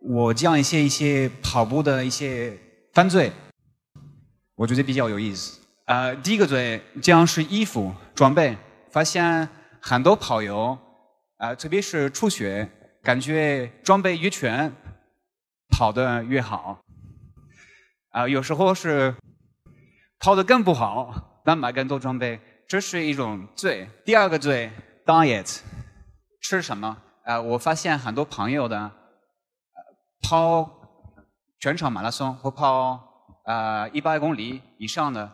[0.00, 2.56] 我讲一些一些跑步的一些
[2.92, 3.32] 犯罪，
[4.54, 5.60] 我觉得比较有意思。
[5.86, 8.56] 呃，第一个罪讲是衣服装备，
[8.90, 9.48] 发现
[9.80, 10.78] 很多跑友，
[11.38, 12.68] 啊，特别是初学，
[13.02, 14.72] 感觉装备越全，
[15.70, 16.78] 跑得越好。
[18.10, 19.14] 啊，有时候是
[20.20, 23.88] 跑得更不好，那买更多装备，这是一种罪。
[24.04, 24.70] 第二个罪
[25.04, 25.58] ，diet，
[26.40, 26.96] 吃什么？
[27.24, 28.90] 啊，我发现很多朋友的
[30.22, 30.68] 跑
[31.60, 33.00] 全场马拉松或跑
[33.44, 35.32] 啊一百公里以上的，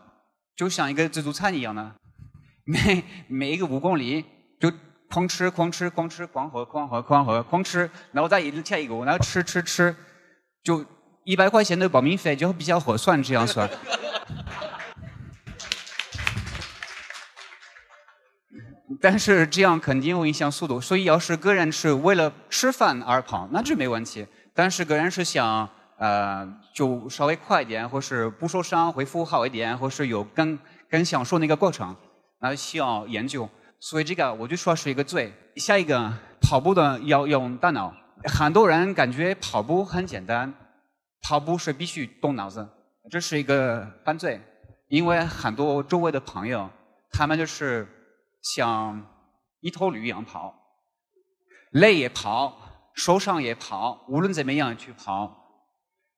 [0.57, 1.95] 就像一个自助餐一样的，
[2.65, 4.25] 每每一个五公里
[4.61, 4.73] 就
[5.11, 9.95] 狂吃狂吃狂吃狂喝狂喝狂喝狂吃，然后再一下一个，然后吃吃吃，
[10.63, 10.85] 就
[11.25, 13.69] 一百块钱的报名费就比较合算，这样算。
[19.01, 24.27] 但是这样肯定会影响速度，所以要是个人是为了吃饭而跑，那就没问题。
[24.55, 25.69] 但是个人是想
[25.99, 31.95] 呃就稍微快一点，或是不受伤、恢复好一点，或是有更更享受那个过程，
[32.41, 33.49] 那需要研究。
[33.81, 35.33] 所以这个我就说是一个罪。
[35.57, 37.93] 下一个跑步的要用大脑，
[38.25, 40.53] 很多人感觉跑步很简单，
[41.23, 42.69] 跑步是必须动脑子，
[43.11, 44.41] 这是一个犯罪。
[44.89, 46.71] 因为很多周围的朋友，
[47.11, 47.87] 他们就是。
[48.55, 49.03] 像
[49.63, 50.55] 一头驴一样跑，
[51.71, 52.55] 累也跑，
[52.95, 55.37] 受伤也跑，无论怎么样去跑，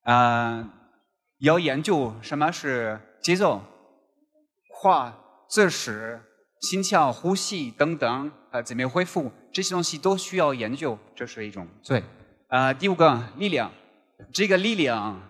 [0.02, 0.68] 啊，
[1.38, 3.62] 要研究什么是节奏、
[4.68, 5.12] 跨
[5.48, 6.22] 姿势、
[6.60, 12.04] 心跳、呼吸等等，啊，怎么恢复，这些东西都需要研究，这是一种罪。
[12.48, 13.72] 啊，第五个力量，
[14.32, 15.20] 这个力量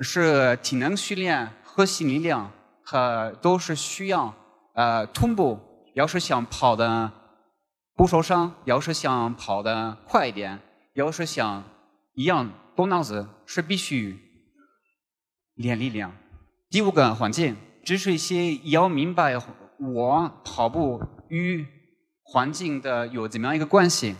[0.00, 2.52] 是体能训练、核心力量
[2.84, 4.32] 和都是需要
[4.74, 5.58] 呃臀部。
[5.94, 7.12] 要是想跑的
[7.94, 10.58] 不受伤，要是想跑的快一点，
[10.94, 11.64] 要是想
[12.14, 14.18] 一样动脑子，是必须
[15.54, 16.14] 练力量。
[16.70, 19.36] 第五个环境，只是一些要明白
[19.78, 21.66] 我跑步与
[22.22, 24.16] 环境的有怎么样一个关系。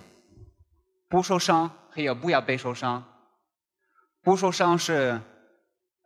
[1.08, 3.04] 不受伤还要不要被受伤？
[4.22, 5.20] 不受伤是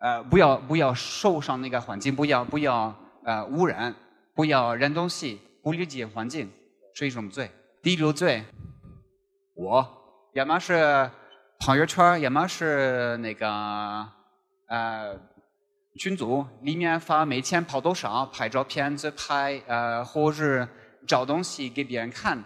[0.00, 2.94] 呃不要不要受伤那个环境，不要不要
[3.25, 3.94] 呃污染，
[4.34, 5.41] 不要扔东西。
[5.62, 6.48] 不理解环境
[6.94, 7.50] 是一种罪。
[7.83, 8.44] 第六罪，
[9.54, 10.06] 我
[10.36, 11.10] 要么是
[11.60, 13.48] 朋友圈，要么是那个
[14.69, 15.19] 呃
[15.98, 20.69] 群组里面发每天跑多少，拍照片自拍，呃或者
[21.08, 22.44] 找东西给别人看，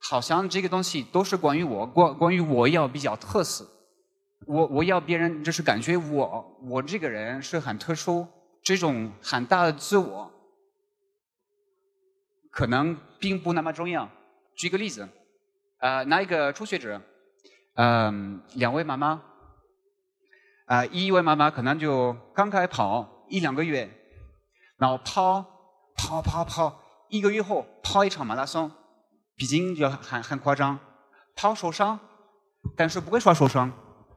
[0.00, 3.68] 好像这个东西都是关于我，关关于我要比较特色，
[4.46, 8.26] 我我要别人就是感觉我我这个人是很特殊，
[8.62, 10.32] 这种很大的自我。
[12.50, 14.08] 可能并不那么重要。
[14.56, 15.06] 举个例子，
[15.82, 17.02] 呃，拿一个初学者，
[17.74, 19.20] 嗯，两位妈妈，
[20.66, 23.90] 啊，一位妈妈可能就刚开始跑一两个月，
[24.76, 25.44] 然后跑
[25.96, 28.70] 跑跑跑，一个月后跑一场马拉松，
[29.34, 30.78] 毕竟就很很夸张，
[31.34, 31.98] 跑受伤，
[32.76, 33.72] 但是不会说受伤，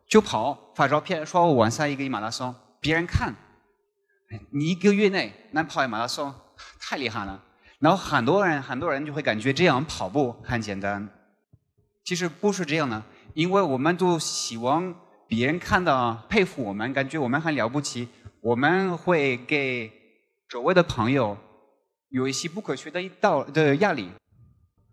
[0.07, 3.33] 就跑发照片说我完赛一个马拉松，别人看，
[4.51, 6.31] 你一个月内能跑一马拉松，
[6.79, 7.43] 太厉害了。
[7.79, 11.09] 然后很多人很多人就会感觉这样跑步很简单，
[12.05, 14.95] 其实不是这样的，因为我们都希望
[15.27, 18.07] 别人看到佩服我们，感觉我们很了不起，
[18.41, 19.91] 我们会给
[20.47, 21.35] 周围的朋友
[22.09, 24.11] 有一些不可取的一道的压力，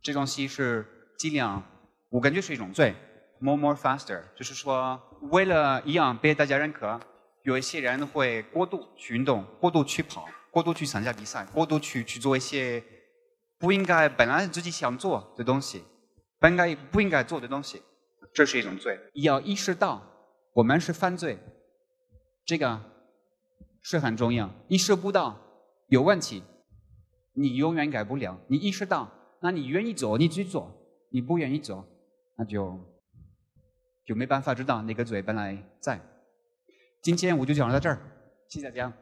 [0.02, 0.86] 这东西是
[1.18, 1.62] 尽量，
[2.08, 2.94] 我感觉是一种罪
[3.40, 5.00] ，more more faster，就是说
[5.30, 6.98] 为了一样被大家认可，
[7.44, 10.28] 有一些人会过度去运动，过度去跑。
[10.50, 12.84] 过度去参加比赛，过度去去做一些
[13.58, 15.82] 不应该本来自己想做的东西，
[16.42, 17.80] 本该不应该做的东西，
[18.34, 18.98] 这是一种罪。
[19.14, 20.02] 要意识到
[20.54, 21.38] 我们是犯罪，
[22.44, 22.82] 这个
[23.80, 24.50] 是很重要。
[24.66, 25.40] 意识不到
[25.86, 26.42] 有问题，
[27.34, 28.36] 你永远改不了。
[28.48, 29.08] 你意识到，
[29.40, 30.68] 那你愿意做你去做，
[31.12, 31.86] 你不愿意做，
[32.36, 32.76] 那就
[34.04, 36.00] 就没办法知道那个罪本来在。
[37.00, 38.00] 今天我就讲到这儿，
[38.48, 38.92] 谢谢大家。